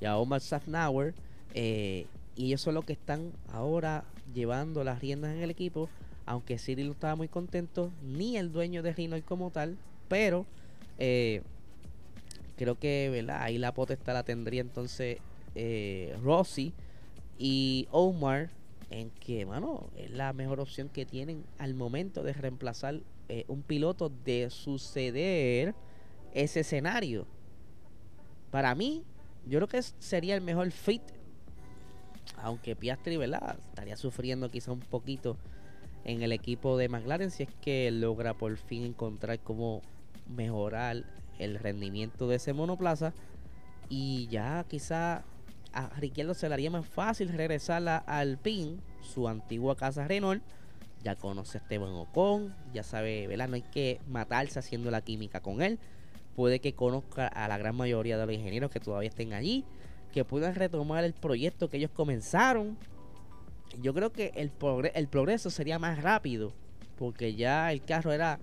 y 0.00 0.04
a 0.04 0.16
Omar 0.16 0.40
Safnauer. 0.40 1.14
Eh, 1.54 2.06
y 2.36 2.46
ellos 2.46 2.60
son 2.60 2.74
los 2.74 2.84
que 2.84 2.92
están 2.92 3.32
ahora 3.52 4.04
llevando 4.34 4.84
las 4.84 5.00
riendas 5.00 5.34
en 5.34 5.42
el 5.42 5.50
equipo. 5.50 5.88
Aunque 6.26 6.58
Cyril 6.58 6.86
no 6.86 6.92
estaba 6.92 7.16
muy 7.16 7.28
contento, 7.28 7.90
ni 8.02 8.36
el 8.36 8.52
dueño 8.52 8.82
de 8.82 8.92
Rino 8.92 9.16
como 9.24 9.50
tal. 9.50 9.76
Pero 10.08 10.46
eh, 10.98 11.42
creo 12.60 12.78
que 12.78 13.08
¿verdad? 13.10 13.40
ahí 13.40 13.56
la 13.56 13.72
potestad 13.72 14.12
la 14.12 14.22
tendría 14.22 14.60
entonces 14.60 15.16
eh, 15.54 16.14
Rossi 16.22 16.74
y 17.38 17.88
Omar. 17.90 18.50
En 18.90 19.08
que, 19.10 19.46
mano, 19.46 19.88
es 19.96 20.10
la 20.10 20.32
mejor 20.32 20.58
opción 20.58 20.88
que 20.88 21.06
tienen 21.06 21.44
al 21.58 21.74
momento 21.74 22.24
de 22.24 22.32
reemplazar 22.32 23.00
eh, 23.28 23.44
un 23.46 23.62
piloto 23.62 24.10
de 24.24 24.50
suceder 24.50 25.76
ese 26.34 26.60
escenario. 26.60 27.24
Para 28.50 28.74
mí, 28.74 29.04
yo 29.46 29.60
creo 29.60 29.68
que 29.68 29.80
sería 30.00 30.34
el 30.34 30.40
mejor 30.40 30.72
fit. 30.72 31.02
Aunque 32.42 32.74
Piastri, 32.74 33.16
¿verdad? 33.16 33.60
Estaría 33.68 33.96
sufriendo 33.96 34.50
quizá 34.50 34.72
un 34.72 34.80
poquito 34.80 35.36
en 36.04 36.22
el 36.22 36.32
equipo 36.32 36.76
de 36.76 36.88
McLaren 36.88 37.30
si 37.30 37.44
es 37.44 37.50
que 37.62 37.92
logra 37.92 38.34
por 38.34 38.56
fin 38.56 38.82
encontrar 38.82 39.38
cómo 39.38 39.82
mejorar 40.26 41.04
el 41.40 41.58
rendimiento 41.58 42.28
de 42.28 42.36
ese 42.36 42.52
monoplaza. 42.52 43.12
Y 43.88 44.28
ya 44.28 44.64
quizá 44.68 45.24
a 45.72 45.88
Ricciardo 45.98 46.34
se 46.34 46.48
le 46.48 46.54
haría 46.54 46.70
más 46.70 46.86
fácil 46.86 47.28
regresar 47.28 48.04
al 48.06 48.38
PIN, 48.38 48.80
su 49.02 49.28
antigua 49.28 49.76
casa 49.76 50.06
Renault. 50.06 50.42
Ya 51.02 51.16
conoce 51.16 51.58
a 51.58 51.60
Esteban 51.62 51.92
Ocon, 51.92 52.54
ya 52.74 52.82
sabe, 52.82 53.26
¿verdad? 53.26 53.48
No 53.48 53.54
hay 53.54 53.62
que 53.62 54.00
matarse 54.06 54.58
haciendo 54.58 54.90
la 54.90 55.00
química 55.00 55.40
con 55.40 55.62
él. 55.62 55.78
Puede 56.36 56.60
que 56.60 56.74
conozca 56.74 57.26
a 57.26 57.48
la 57.48 57.56
gran 57.56 57.74
mayoría 57.74 58.18
de 58.18 58.26
los 58.26 58.34
ingenieros 58.34 58.70
que 58.70 58.80
todavía 58.80 59.08
estén 59.08 59.32
allí, 59.32 59.64
que 60.12 60.24
puedan 60.24 60.54
retomar 60.54 61.04
el 61.04 61.14
proyecto 61.14 61.70
que 61.70 61.78
ellos 61.78 61.90
comenzaron. 61.90 62.76
Yo 63.80 63.94
creo 63.94 64.12
que 64.12 64.32
el, 64.34 64.52
el 64.94 65.08
progreso 65.08 65.48
sería 65.48 65.78
más 65.78 66.02
rápido, 66.02 66.52
porque 66.98 67.34
ya 67.34 67.72
el 67.72 67.82
carro 67.82 68.12
era 68.12 68.38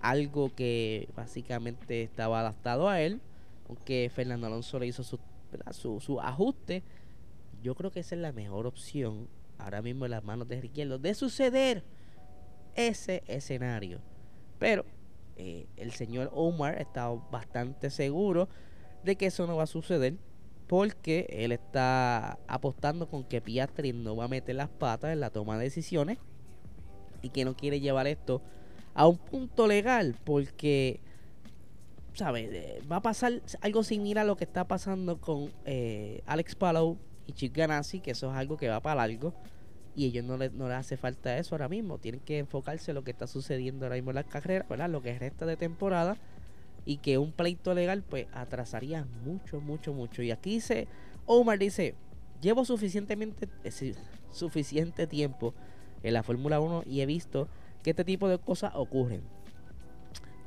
algo 0.00 0.54
que 0.54 1.08
básicamente 1.16 2.02
estaba 2.02 2.40
adaptado 2.40 2.88
a 2.88 3.00
él, 3.00 3.20
aunque 3.68 4.10
Fernando 4.14 4.46
Alonso 4.46 4.78
le 4.78 4.86
hizo 4.86 5.02
su, 5.02 5.18
su, 6.00 6.20
ajuste. 6.20 6.82
Yo 7.62 7.74
creo 7.74 7.90
que 7.90 8.00
esa 8.00 8.14
es 8.14 8.20
la 8.20 8.32
mejor 8.32 8.66
opción 8.66 9.28
ahora 9.58 9.82
mismo 9.82 10.04
en 10.04 10.12
las 10.12 10.24
manos 10.24 10.48
de 10.48 10.60
Riquelme 10.60 10.98
de 10.98 11.14
suceder 11.14 11.82
ese 12.74 13.22
escenario. 13.26 14.00
Pero 14.58 14.84
eh, 15.36 15.66
el 15.76 15.92
señor 15.92 16.30
Omar 16.32 16.80
está 16.80 17.08
bastante 17.08 17.90
seguro 17.90 18.48
de 19.04 19.16
que 19.16 19.26
eso 19.26 19.46
no 19.46 19.56
va 19.56 19.64
a 19.64 19.66
suceder 19.66 20.14
porque 20.68 21.26
él 21.30 21.52
está 21.52 22.38
apostando 22.46 23.08
con 23.08 23.24
que 23.24 23.40
Piastri 23.40 23.92
no 23.92 24.14
va 24.16 24.24
a 24.24 24.28
meter 24.28 24.54
las 24.54 24.68
patas 24.68 25.12
en 25.12 25.20
la 25.20 25.30
toma 25.30 25.56
de 25.56 25.64
decisiones 25.64 26.18
y 27.22 27.30
que 27.30 27.44
no 27.44 27.56
quiere 27.56 27.80
llevar 27.80 28.06
esto 28.06 28.42
a 28.98 29.06
un 29.06 29.16
punto 29.16 29.68
legal 29.68 30.16
porque, 30.24 30.98
¿sabes? 32.14 32.50
Eh, 32.52 32.82
va 32.90 32.96
a 32.96 33.00
pasar 33.00 33.40
algo 33.60 33.84
similar 33.84 34.24
a 34.24 34.26
lo 34.26 34.36
que 34.36 34.42
está 34.42 34.66
pasando 34.66 35.20
con 35.20 35.52
eh, 35.66 36.20
Alex 36.26 36.56
Palou 36.56 36.98
y 37.24 37.32
Chip 37.32 37.56
Ganassi, 37.56 38.00
que 38.00 38.10
eso 38.10 38.28
es 38.28 38.36
algo 38.36 38.56
que 38.56 38.68
va 38.68 38.80
para 38.80 39.06
largo. 39.06 39.34
Y 39.94 40.06
ellos 40.06 40.24
no 40.24 40.36
les, 40.36 40.52
no 40.52 40.66
hace 40.66 40.96
falta 40.96 41.38
eso 41.38 41.54
ahora 41.54 41.68
mismo. 41.68 41.98
Tienen 41.98 42.20
que 42.20 42.38
enfocarse 42.38 42.90
en 42.90 42.96
lo 42.96 43.04
que 43.04 43.12
está 43.12 43.28
sucediendo 43.28 43.86
ahora 43.86 43.94
mismo 43.94 44.10
en 44.10 44.16
la 44.16 44.24
carrera, 44.24 44.66
¿verdad? 44.68 44.90
Lo 44.90 45.00
que 45.00 45.16
resta 45.16 45.46
de 45.46 45.56
temporada. 45.56 46.16
Y 46.84 46.96
que 46.96 47.18
un 47.18 47.30
pleito 47.30 47.74
legal, 47.74 48.02
pues, 48.02 48.26
atrasaría 48.32 49.06
mucho, 49.24 49.60
mucho, 49.60 49.92
mucho. 49.92 50.22
Y 50.22 50.32
aquí 50.32 50.54
dice, 50.54 50.88
Omar 51.24 51.60
dice, 51.60 51.94
llevo 52.40 52.64
suficientemente, 52.64 53.48
eh, 53.62 53.94
suficiente 54.32 55.06
tiempo 55.06 55.54
en 56.02 56.14
la 56.14 56.24
Fórmula 56.24 56.58
1 56.58 56.82
y 56.84 57.00
he 57.00 57.06
visto 57.06 57.48
que 57.82 57.90
este 57.90 58.04
tipo 58.04 58.28
de 58.28 58.38
cosas 58.38 58.72
ocurren. 58.74 59.22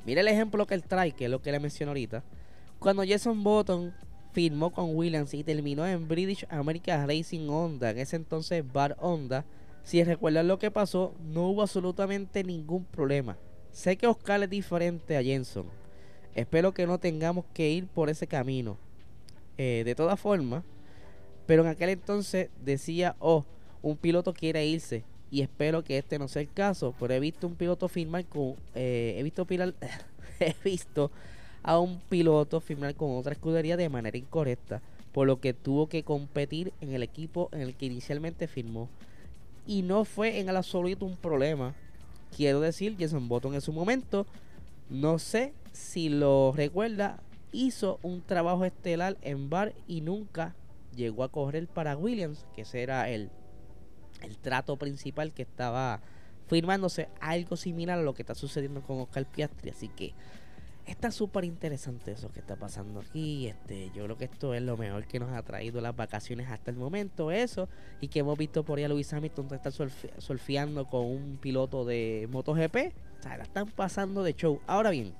Mira 0.04 0.20
el 0.20 0.28
ejemplo 0.28 0.66
que 0.66 0.74
él 0.74 0.82
trae, 0.82 1.12
que 1.12 1.26
es 1.26 1.30
lo 1.30 1.40
que 1.40 1.52
le 1.52 1.60
mencioné 1.60 1.90
ahorita. 1.90 2.24
Cuando 2.78 3.04
Jason 3.06 3.42
Button 3.44 3.94
firmó 4.32 4.72
con 4.72 4.96
Williams 4.96 5.34
y 5.34 5.44
terminó 5.44 5.86
en 5.86 6.08
British 6.08 6.46
American 6.48 7.06
Racing 7.06 7.48
Honda, 7.48 7.90
en 7.90 7.98
ese 7.98 8.16
entonces 8.16 8.64
Bar 8.72 8.96
Honda, 8.98 9.44
si 9.84 10.02
recuerdan 10.02 10.48
lo 10.48 10.58
que 10.58 10.70
pasó, 10.70 11.14
no 11.22 11.48
hubo 11.48 11.62
absolutamente 11.62 12.42
ningún 12.42 12.84
problema. 12.84 13.36
Sé 13.70 13.96
que 13.96 14.06
Oscar 14.06 14.42
es 14.42 14.50
diferente 14.50 15.16
a 15.16 15.22
Jenson. 15.22 15.66
Espero 16.34 16.72
que 16.72 16.86
no 16.86 16.98
tengamos 16.98 17.44
que 17.52 17.70
ir 17.70 17.86
por 17.86 18.10
ese 18.10 18.26
camino. 18.26 18.78
Eh, 19.58 19.82
de 19.84 19.94
todas 19.94 20.18
formas, 20.18 20.64
pero 21.46 21.62
en 21.62 21.68
aquel 21.68 21.90
entonces 21.90 22.48
decía, 22.64 23.16
oh, 23.18 23.44
un 23.82 23.96
piloto 23.96 24.32
quiere 24.32 24.64
irse 24.66 25.04
y 25.32 25.40
espero 25.40 25.82
que 25.82 25.96
este 25.96 26.18
no 26.18 26.28
sea 26.28 26.42
el 26.42 26.52
caso. 26.52 26.94
Pero 27.00 27.14
he 27.14 27.18
visto 27.18 27.46
un 27.46 27.54
piloto 27.54 27.88
firmar 27.88 28.26
con. 28.26 28.54
Eh, 28.74 29.14
he 29.18 29.22
visto 29.22 29.46
he 30.40 30.54
visto 30.62 31.10
a 31.62 31.78
un 31.78 32.00
piloto 32.10 32.60
firmar 32.60 32.94
con 32.94 33.16
otra 33.16 33.32
escudería 33.32 33.78
de 33.78 33.88
manera 33.88 34.18
incorrecta, 34.18 34.82
por 35.12 35.26
lo 35.26 35.40
que 35.40 35.54
tuvo 35.54 35.88
que 35.88 36.02
competir 36.02 36.74
en 36.82 36.92
el 36.92 37.02
equipo 37.02 37.48
en 37.52 37.62
el 37.62 37.74
que 37.74 37.86
inicialmente 37.86 38.46
firmó. 38.46 38.90
Y 39.66 39.80
no 39.80 40.04
fue 40.04 40.38
en 40.38 40.50
el 40.50 40.56
absoluto 40.56 41.06
un 41.06 41.16
problema. 41.16 41.74
Quiero 42.36 42.60
decir, 42.60 42.96
Jason 42.98 43.26
Button 43.26 43.54
en 43.54 43.60
su 43.62 43.72
momento, 43.72 44.26
no 44.90 45.18
sé 45.18 45.54
si 45.72 46.10
lo 46.10 46.52
recuerda, 46.54 47.22
hizo 47.52 47.98
un 48.02 48.20
trabajo 48.20 48.66
estelar 48.66 49.16
en 49.22 49.48
bar 49.48 49.72
y 49.86 50.02
nunca 50.02 50.54
llegó 50.94 51.24
a 51.24 51.30
correr 51.30 51.68
para 51.68 51.96
Williams, 51.96 52.44
que 52.54 52.62
ese 52.62 52.82
era 52.82 53.08
el 53.08 53.30
el 54.22 54.38
trato 54.38 54.76
principal 54.76 55.32
que 55.32 55.42
estaba 55.42 56.00
firmándose 56.48 57.08
algo 57.20 57.56
similar 57.56 57.98
a 57.98 58.02
lo 58.02 58.14
que 58.14 58.22
está 58.22 58.34
sucediendo 58.34 58.82
con 58.82 59.00
Oscar 59.00 59.24
Piastri. 59.26 59.70
Así 59.70 59.88
que 59.88 60.14
está 60.86 61.10
súper 61.10 61.44
interesante 61.44 62.12
eso 62.12 62.30
que 62.30 62.40
está 62.40 62.56
pasando 62.56 63.00
aquí. 63.00 63.48
Este, 63.48 63.90
yo 63.94 64.04
creo 64.04 64.18
que 64.18 64.24
esto 64.26 64.54
es 64.54 64.62
lo 64.62 64.76
mejor 64.76 65.06
que 65.06 65.18
nos 65.20 65.30
ha 65.32 65.42
traído 65.42 65.80
las 65.80 65.96
vacaciones 65.96 66.48
hasta 66.50 66.70
el 66.70 66.76
momento. 66.76 67.30
Eso. 67.30 67.68
Y 68.00 68.08
que 68.08 68.20
hemos 68.20 68.36
visto 68.36 68.64
por 68.64 68.78
ahí 68.78 68.84
a 68.84 68.88
Luis 68.88 69.12
Hamilton 69.12 69.48
estar 69.52 69.72
surfeando 69.72 70.86
con 70.86 71.06
un 71.06 71.38
piloto 71.40 71.84
de 71.84 72.28
MotoGP. 72.30 72.76
O 73.18 73.22
sea, 73.22 73.36
la 73.36 73.44
están 73.44 73.68
pasando 73.68 74.22
de 74.22 74.34
show. 74.34 74.60
Ahora 74.66 74.90
bien, 74.90 75.14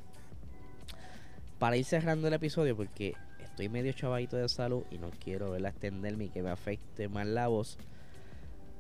para 1.59 1.77
ir 1.77 1.85
cerrando 1.85 2.27
el 2.29 2.35
episodio, 2.35 2.77
porque 2.77 3.15
estoy 3.39 3.69
medio 3.69 3.93
chavadito 3.93 4.37
de 4.37 4.49
salud 4.49 4.83
y 4.91 4.99
no 4.99 5.11
quiero 5.23 5.53
verla 5.53 5.69
extenderme 5.69 6.25
y 6.25 6.29
que 6.29 6.43
me 6.43 6.51
afecte 6.51 7.09
más 7.09 7.27
la 7.27 7.49
voz. 7.49 7.79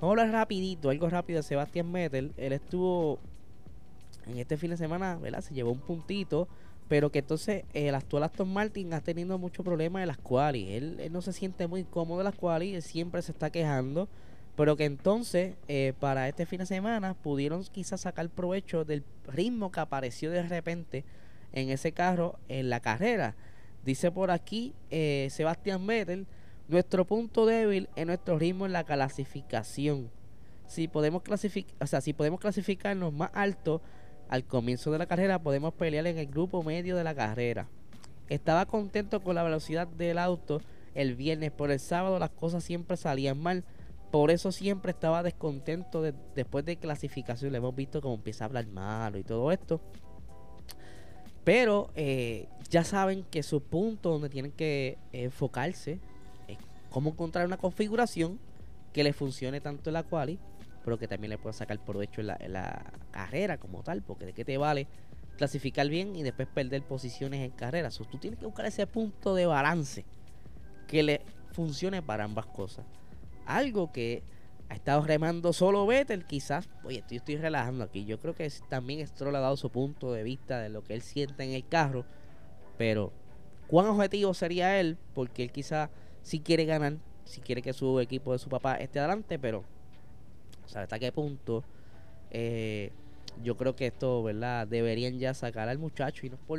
Vamos 0.02 0.18
a 0.18 0.22
hablar 0.22 0.40
rapidito, 0.40 0.90
algo 0.90 1.08
rápido 1.08 1.36
de 1.36 1.44
Sebastián 1.44 1.92
Vettel. 1.92 2.32
Él 2.36 2.52
estuvo 2.52 3.20
en 4.26 4.36
este 4.36 4.56
fin 4.56 4.70
de 4.70 4.76
semana, 4.76 5.14
¿verdad? 5.14 5.42
Se 5.42 5.54
llevó 5.54 5.70
un 5.70 5.78
puntito, 5.78 6.48
pero 6.88 7.12
que 7.12 7.20
entonces 7.20 7.62
el 7.72 7.94
actual 7.94 8.24
Aston 8.24 8.52
Martin 8.52 8.94
ha 8.94 9.00
tenido 9.00 9.38
mucho 9.38 9.62
problema 9.62 10.02
en 10.02 10.08
las 10.08 10.18
quali. 10.18 10.72
Él, 10.72 11.08
no 11.12 11.22
se 11.22 11.32
siente 11.32 11.68
muy 11.68 11.84
cómodo 11.84 12.18
en 12.18 12.24
las 12.24 12.34
quali, 12.34 12.74
él 12.74 12.82
siempre 12.82 13.22
se 13.22 13.30
está 13.30 13.50
quejando, 13.50 14.08
pero 14.56 14.76
que 14.76 14.86
entonces 14.86 15.54
eh, 15.68 15.92
para 16.00 16.26
este 16.26 16.46
fin 16.46 16.58
de 16.58 16.66
semana 16.66 17.14
pudieron 17.14 17.62
quizás 17.62 18.00
sacar 18.00 18.28
provecho 18.28 18.84
del 18.84 19.04
ritmo 19.28 19.70
que 19.70 19.78
apareció 19.78 20.32
de 20.32 20.42
repente 20.42 21.04
en 21.52 21.70
ese 21.70 21.92
carro 21.92 22.40
en 22.48 22.70
la 22.70 22.80
carrera. 22.80 23.36
Dice 23.84 24.10
por 24.10 24.32
aquí 24.32 24.74
eh, 24.90 25.28
Sebastián 25.30 25.86
Vettel 25.86 26.26
nuestro 26.68 27.04
punto 27.04 27.46
débil 27.46 27.88
es 27.96 28.06
nuestro 28.06 28.38
ritmo 28.38 28.66
en 28.66 28.72
la 28.72 28.84
clasificación. 28.84 30.10
Si 30.66 30.88
podemos 30.88 31.22
clasificar, 31.22 31.74
o 31.80 31.86
sea, 31.86 32.00
si 32.00 32.12
podemos 32.12 32.40
clasificarnos 32.40 33.12
más 33.12 33.30
alto 33.34 33.82
al 34.28 34.44
comienzo 34.44 34.90
de 34.90 34.98
la 34.98 35.06
carrera, 35.06 35.42
podemos 35.42 35.74
pelear 35.74 36.06
en 36.06 36.18
el 36.18 36.26
grupo 36.26 36.62
medio 36.62 36.96
de 36.96 37.04
la 37.04 37.14
carrera. 37.14 37.68
Estaba 38.28 38.66
contento 38.66 39.20
con 39.20 39.34
la 39.34 39.42
velocidad 39.42 39.86
del 39.86 40.18
auto 40.18 40.62
el 40.94 41.14
viernes, 41.14 41.50
por 41.50 41.70
el 41.70 41.80
sábado 41.80 42.18
las 42.18 42.30
cosas 42.30 42.64
siempre 42.64 42.96
salían 42.96 43.38
mal. 43.38 43.64
Por 44.10 44.30
eso 44.30 44.52
siempre 44.52 44.92
estaba 44.92 45.22
descontento 45.22 46.02
después 46.34 46.64
de 46.64 46.76
clasificación. 46.76 47.52
Le 47.52 47.58
hemos 47.58 47.74
visto 47.74 48.02
cómo 48.02 48.14
empieza 48.14 48.44
a 48.44 48.46
hablar 48.46 48.66
malo 48.66 49.18
y 49.18 49.24
todo 49.24 49.50
esto. 49.52 49.80
Pero 51.44 51.90
eh, 51.94 52.48
ya 52.70 52.84
saben 52.84 53.24
que 53.24 53.42
su 53.42 53.62
punto 53.62 54.10
donde 54.10 54.28
tienen 54.28 54.52
que 54.52 54.98
enfocarse 55.12 55.98
cómo 56.92 57.10
encontrar 57.10 57.46
una 57.46 57.56
configuración 57.56 58.38
que 58.92 59.02
le 59.02 59.12
funcione 59.12 59.60
tanto 59.60 59.90
en 59.90 59.94
la 59.94 60.02
quali, 60.02 60.38
pero 60.84 60.98
que 60.98 61.08
también 61.08 61.30
le 61.30 61.38
pueda 61.38 61.52
sacar 61.52 61.82
provecho 61.84 62.20
en 62.20 62.26
la, 62.26 62.92
carrera 63.10 63.58
como 63.58 63.82
tal, 63.82 64.02
porque 64.02 64.26
de 64.26 64.32
qué 64.32 64.44
te 64.44 64.58
vale 64.58 64.86
clasificar 65.36 65.88
bien 65.88 66.14
y 66.14 66.22
después 66.22 66.46
perder 66.48 66.82
posiciones 66.82 67.40
en 67.40 67.50
carreras. 67.50 67.96
tú 67.96 68.18
tienes 68.18 68.38
que 68.38 68.46
buscar 68.46 68.66
ese 68.66 68.86
punto 68.86 69.34
de 69.34 69.46
balance 69.46 70.04
que 70.86 71.02
le 71.02 71.22
funcione 71.52 72.02
para 72.02 72.24
ambas 72.24 72.46
cosas. 72.46 72.84
Algo 73.46 73.92
que 73.92 74.22
ha 74.68 74.74
estado 74.74 75.02
remando 75.02 75.52
solo 75.52 75.86
Vettel, 75.86 76.24
quizás, 76.24 76.68
oye, 76.84 77.02
yo 77.10 77.16
estoy 77.16 77.36
relajando 77.36 77.84
aquí. 77.84 78.04
Yo 78.04 78.18
creo 78.18 78.34
que 78.34 78.50
también 78.68 79.06
Stroll 79.06 79.36
ha 79.36 79.40
dado 79.40 79.56
su 79.56 79.70
punto 79.70 80.12
de 80.12 80.22
vista 80.22 80.60
de 80.60 80.68
lo 80.68 80.82
que 80.82 80.94
él 80.94 81.02
siente 81.02 81.44
en 81.44 81.52
el 81.52 81.66
carro, 81.66 82.04
pero 82.78 83.12
¿cuán 83.66 83.86
objetivo 83.86 84.32
sería 84.34 84.80
él? 84.80 84.96
Porque 85.14 85.42
él 85.42 85.52
quizás 85.52 85.90
sí 86.22 86.40
quiere 86.40 86.64
ganar, 86.64 86.96
si 87.24 87.40
quiere 87.40 87.62
que 87.62 87.72
su 87.72 88.00
equipo 88.00 88.32
de 88.32 88.38
su 88.38 88.48
papá 88.48 88.76
esté 88.76 88.98
adelante, 88.98 89.38
pero 89.38 89.64
¿sabe 90.66 90.84
hasta 90.84 90.98
qué 90.98 91.12
punto? 91.12 91.64
Eh, 92.30 92.90
yo 93.42 93.56
creo 93.56 93.76
que 93.76 93.86
esto, 93.86 94.22
¿verdad? 94.22 94.66
Deberían 94.66 95.18
ya 95.18 95.34
sacar 95.34 95.68
al 95.68 95.78
muchacho 95.78 96.26
y 96.26 96.30
no 96.30 96.36
por 96.36 96.58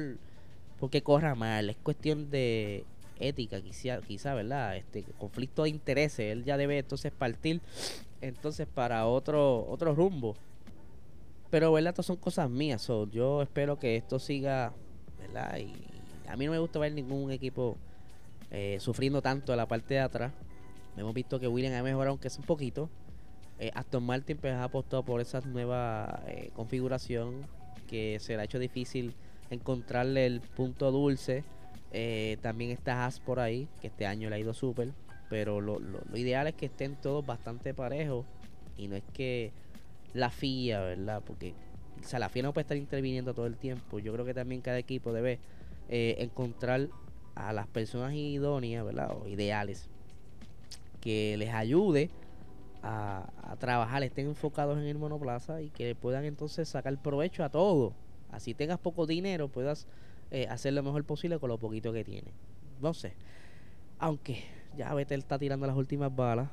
porque 0.79 1.01
corra 1.01 1.33
mal, 1.33 1.69
es 1.69 1.77
cuestión 1.77 2.29
de 2.29 2.83
ética, 3.19 3.61
quizá, 3.61 4.01
quizá, 4.01 4.33
¿verdad? 4.33 4.75
Este 4.75 5.03
conflicto 5.17 5.63
de 5.63 5.69
intereses, 5.69 6.31
él 6.31 6.43
ya 6.43 6.57
debe 6.57 6.79
entonces 6.79 7.11
partir 7.11 7.61
entonces 8.21 8.67
para 8.67 9.05
otro 9.07 9.65
otro 9.69 9.93
rumbo. 9.95 10.35
Pero, 11.49 11.71
¿verdad? 11.71 11.91
Estas 11.91 12.07
son 12.07 12.17
cosas 12.17 12.49
mías, 12.49 12.87
yo 13.11 13.41
espero 13.43 13.77
que 13.77 13.95
esto 13.95 14.19
siga, 14.19 14.73
¿verdad? 15.19 15.57
Y 15.59 15.73
a 16.27 16.35
mí 16.35 16.45
no 16.45 16.51
me 16.51 16.59
gusta 16.59 16.79
ver 16.79 16.93
ningún 16.93 17.31
equipo 17.31 17.77
eh, 18.53 18.77
sufriendo 18.79 19.23
tanto 19.23 19.51
en 19.51 19.57
la 19.57 19.67
parte 19.67 19.95
de 19.95 19.99
atrás. 19.99 20.31
Hemos 20.95 21.15
visto 21.15 21.39
que 21.39 21.47
William 21.47 21.73
ha 21.73 21.81
mejorado, 21.81 22.11
aunque 22.11 22.27
es 22.27 22.37
un 22.37 22.45
poquito. 22.45 22.87
Eh, 23.57 23.71
Aston 23.73 24.03
Martin 24.03 24.37
pues, 24.37 24.53
ha 24.53 24.63
apostado 24.63 25.03
por 25.03 25.21
esa 25.21 25.41
nueva 25.41 26.21
eh, 26.27 26.51
configuración 26.53 27.47
que 27.87 28.19
se 28.19 28.35
le 28.35 28.41
ha 28.41 28.45
hecho 28.45 28.59
difícil 28.59 29.15
encontrarle 29.49 30.27
el 30.27 30.41
punto 30.41 30.91
dulce. 30.91 31.43
También 32.41 32.71
está 32.71 33.03
Haas 33.03 33.19
por 33.19 33.39
ahí, 33.39 33.67
que 33.81 33.87
este 33.87 34.05
año 34.05 34.29
le 34.29 34.35
ha 34.35 34.39
ido 34.39 34.53
súper. 34.53 34.93
Pero 35.29 35.59
lo, 35.59 35.79
ideal 36.15 36.45
es 36.45 36.53
que 36.53 36.67
estén 36.67 36.95
todos 36.95 37.25
bastante 37.25 37.73
parejos. 37.73 38.25
Y 38.77 38.87
no 38.87 38.95
es 38.95 39.03
que 39.13 39.51
la 40.13 40.29
FIA, 40.29 40.81
¿verdad? 40.81 41.23
Porque 41.25 41.55
o 41.99 42.03
sea, 42.03 42.19
la 42.19 42.29
FIA 42.29 42.43
no 42.43 42.53
puede 42.53 42.63
estar 42.63 42.77
interviniendo 42.77 43.33
todo 43.33 43.47
el 43.47 43.57
tiempo. 43.57 43.97
Yo 43.97 44.13
creo 44.13 44.25
que 44.25 44.33
también 44.35 44.61
cada 44.61 44.77
equipo 44.77 45.11
debe 45.11 45.39
encontrar 45.89 46.89
a 47.35 47.53
las 47.53 47.67
personas 47.67 48.13
idóneas, 48.13 48.85
¿verdad? 48.85 49.15
O 49.15 49.27
ideales. 49.27 49.89
Que 51.01 51.35
les 51.37 51.53
ayude 51.53 52.09
a, 52.81 53.55
trabajar, 53.59 54.03
estén 54.03 54.27
enfocados 54.27 54.77
en 54.77 54.85
el 54.85 54.97
monoplaza 54.97 55.61
y 55.61 55.69
que 55.69 55.95
puedan 55.95 56.25
entonces 56.25 56.67
sacar 56.67 57.01
provecho 57.01 57.43
a 57.43 57.49
todo. 57.49 57.93
Así 58.31 58.53
tengas 58.53 58.79
poco 58.79 59.05
dinero, 59.05 59.47
puedas 59.47 59.87
eh, 60.31 60.47
hacer 60.49 60.73
lo 60.73 60.83
mejor 60.83 61.03
posible 61.05 61.39
con 61.39 61.49
lo 61.49 61.57
poquito 61.57 61.93
que 61.93 62.03
tienes. 62.03 62.33
Sé. 62.93 63.13
Aunque 63.99 64.43
ya 64.75 64.93
Vettel 64.93 65.19
está 65.19 65.39
tirando 65.39 65.65
las 65.65 65.77
últimas 65.77 66.13
balas. 66.13 66.49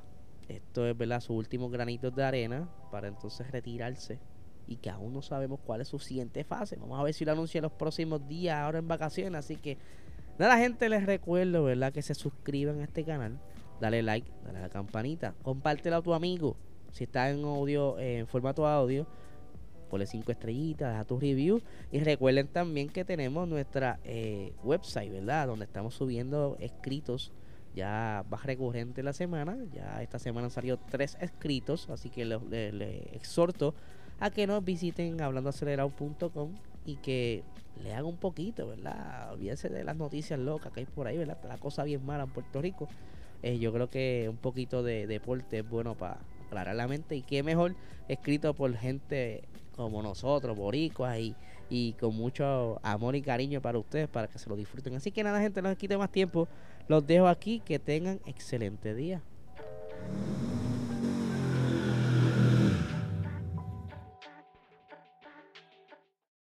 Esto 0.49 0.87
es, 0.87 0.97
¿verdad? 0.97 1.21
Sus 1.21 1.37
últimos 1.37 1.71
granitos 1.73 2.15
de 2.15 2.23
arena 2.23 2.69
para 2.91 3.09
entonces 3.09 3.51
retirarse. 3.51 4.19
Y 4.69 4.77
que 4.77 4.91
aún 4.91 5.13
no 5.13 5.23
sabemos 5.23 5.59
cuál 5.65 5.81
es 5.81 5.89
su 5.89 5.99
siguiente 5.99 6.45
fase. 6.45 6.77
Vamos 6.77 7.01
a 7.01 7.03
ver 7.03 7.15
si 7.15 7.25
lo 7.25 7.33
anuncia 7.33 7.59
en 7.59 7.63
los 7.63 7.73
próximos 7.73 8.27
días, 8.29 8.57
ahora 8.57 8.79
en 8.79 8.87
vacaciones. 8.87 9.39
Así 9.39 9.57
que, 9.57 9.79
nada, 10.41 10.59
gente, 10.59 10.89
les 10.89 11.07
recuerdo, 11.07 11.65
¿verdad? 11.65 11.93
Que 11.93 12.03
se 12.03 12.15
suscriban 12.15 12.81
a 12.81 12.85
este 12.85 13.05
canal 13.05 13.39
dale 13.81 14.03
like, 14.03 14.31
dale 14.45 14.59
a 14.59 14.63
la 14.63 14.69
campanita, 14.69 15.35
compártelo 15.43 15.97
a 15.97 16.03
tu 16.03 16.15
amigo. 16.15 16.57
Si 16.93 17.05
está 17.05 17.31
en 17.31 17.45
audio, 17.45 17.99
en 17.99 18.27
formato 18.27 18.67
audio, 18.67 19.07
ponle 19.89 20.07
cinco 20.07 20.33
estrellitas, 20.33 20.93
deja 20.93 21.05
tu 21.05 21.19
review. 21.19 21.63
Y 21.91 22.01
recuerden 22.01 22.49
también 22.49 22.89
que 22.89 23.05
tenemos 23.05 23.49
nuestra 23.49 23.99
eh, 24.05 24.53
website, 24.63 25.11
¿verdad? 25.11 25.47
Donde 25.47 25.65
estamos 25.65 25.95
subiendo 25.95 26.57
escritos 26.61 27.33
ya 27.75 28.25
más 28.29 28.45
recurrente 28.45 29.03
la 29.03 29.13
semana. 29.13 29.57
Ya 29.73 30.03
esta 30.03 30.19
semana 30.19 30.47
han 30.47 30.51
salido 30.51 30.79
tres 30.91 31.17
escritos, 31.21 31.89
así 31.91 32.11
que 32.11 32.25
les 32.25 32.43
le, 32.43 33.17
exhorto 33.17 33.75
a 34.19 34.31
que 34.31 34.47
nos 34.47 34.63
visiten 34.65 35.21
hablandoacelerado.com 35.21 36.55
y 36.91 36.97
que 36.97 37.43
lean 37.83 38.05
un 38.05 38.17
poquito, 38.17 38.69
¿verdad? 38.69 39.33
Olvídense 39.33 39.69
de 39.69 39.85
las 39.85 39.97
noticias 39.97 40.39
locas 40.39 40.73
que 40.73 40.81
hay 40.81 40.87
por 40.87 41.07
ahí, 41.07 41.17
¿verdad? 41.17 41.39
La 41.47 41.59
cosa 41.59 41.85
bien 41.85 42.05
mala 42.05 42.25
en 42.25 42.31
Puerto 42.31 42.61
Rico. 42.61 42.89
Eh, 43.43 43.59
yo 43.59 43.73
creo 43.73 43.89
que 43.89 44.27
un 44.29 44.37
poquito 44.37 44.83
de 44.83 45.07
deporte 45.07 45.61
es 45.61 45.69
bueno 45.69 45.95
para 45.95 46.19
aclarar 46.47 46.77
la 46.77 46.89
mente 46.89 47.17
y 47.17 47.23
qué 47.23 47.43
mejor 47.43 47.75
escrito 48.09 48.53
por 48.55 48.75
gente 48.77 49.45
como 49.77 50.03
nosotros, 50.03 50.57
boricuas 50.57 51.19
y, 51.19 51.35
y 51.71 51.95
con 51.95 52.15
mucho 52.15 52.79
amor 52.83 53.17
y 53.17 53.23
cariño 53.23 53.63
para 53.63 53.79
ustedes 53.79 54.09
para 54.09 54.27
que 54.29 54.39
se 54.39 54.51
lo 54.51 54.57
disfruten. 54.57 54.95
Así 54.95 55.11
que 55.11 55.23
nada 55.23 55.41
gente, 55.41 55.63
no 55.63 55.71
les 55.71 55.79
quite 55.79 55.97
más 55.97 56.11
tiempo, 56.11 56.49
los 56.89 57.07
dejo 57.07 57.29
aquí, 57.29 57.61
que 57.61 57.79
tengan 57.79 58.21
excelente 58.27 58.95
día. 58.95 59.23